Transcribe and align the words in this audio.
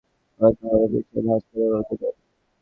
আমাকে 0.39 0.61
মনে 0.63 0.75
মনে 0.75 0.87
পৃষ্ঠাটা 0.93 1.21
ভাঁজ 1.27 1.43
করার 1.49 1.67
অনুমতি 1.69 1.95
দেন। 2.01 2.15